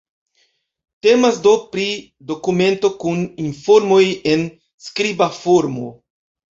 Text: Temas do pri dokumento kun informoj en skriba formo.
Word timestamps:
Temas 1.07 1.37
do 1.43 1.51
pri 1.75 1.85
dokumento 2.33 2.93
kun 3.05 3.23
informoj 3.47 4.03
en 4.35 4.51
skriba 4.89 5.31
formo. 5.41 5.97